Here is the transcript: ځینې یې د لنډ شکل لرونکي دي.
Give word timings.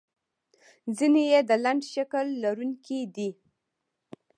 ځینې 0.97 1.23
یې 1.31 1.39
د 1.49 1.51
لنډ 1.63 1.81
شکل 1.93 2.25
لرونکي 2.43 2.99
دي. 3.15 3.29